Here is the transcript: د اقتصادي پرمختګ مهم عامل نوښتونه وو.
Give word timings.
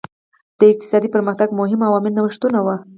د 0.59 0.61
اقتصادي 0.71 1.09
پرمختګ 1.15 1.47
مهم 1.59 1.79
عامل 1.87 2.13
نوښتونه 2.17 2.59
وو. 2.65 2.75